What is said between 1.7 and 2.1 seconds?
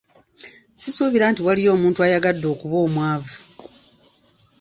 omuntu